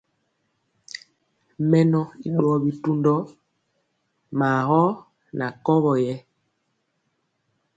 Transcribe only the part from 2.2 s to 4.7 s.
i ɗuwɔ bitundɔ maa